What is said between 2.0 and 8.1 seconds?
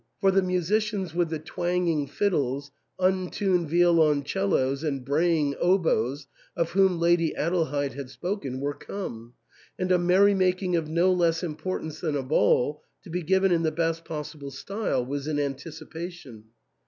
fiddles, untuned violon cellos, and braying oboes, of whom Lady Adelheid had